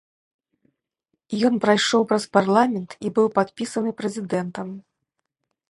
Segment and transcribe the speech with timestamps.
[1.49, 4.67] Ён прайшоў праз парламент і быў падпісаны прэзідэнтам.